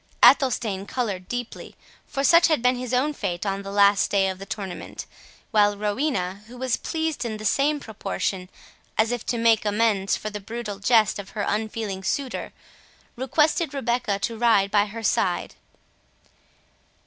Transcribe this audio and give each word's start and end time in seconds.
Athelstane 0.23 0.87
coloured 0.87 1.27
deeply, 1.27 1.75
for 2.07 2.23
such 2.23 2.47
had 2.47 2.63
been 2.63 2.75
his 2.75 2.91
own 2.91 3.13
fate 3.13 3.45
on 3.45 3.61
the 3.61 3.69
last 3.71 4.09
day 4.09 4.27
of 4.29 4.39
the 4.39 4.47
tournament; 4.47 5.05
while 5.51 5.77
Rowena, 5.77 6.41
who 6.47 6.57
was 6.57 6.75
pleased 6.75 7.23
in 7.23 7.37
the 7.37 7.45
same 7.45 7.79
proportion, 7.79 8.49
as 8.97 9.11
if 9.11 9.23
to 9.23 9.37
make 9.37 9.63
amends 9.63 10.17
for 10.17 10.31
the 10.31 10.39
brutal 10.39 10.79
jest 10.79 11.19
of 11.19 11.37
her 11.37 11.45
unfeeling 11.47 12.03
suitor, 12.03 12.51
requested 13.15 13.75
Rebecca 13.75 14.17
to 14.17 14.39
ride 14.39 14.71
by 14.71 14.87
her 14.87 15.03
side. 15.03 15.53